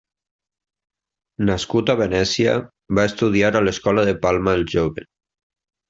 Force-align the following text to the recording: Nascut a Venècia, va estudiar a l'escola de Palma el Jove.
Nascut 1.51 1.93
a 1.95 1.97
Venècia, 2.01 2.57
va 3.01 3.07
estudiar 3.13 3.55
a 3.61 3.65
l'escola 3.69 4.11
de 4.11 4.19
Palma 4.27 4.61
el 4.61 4.71
Jove. 4.77 5.11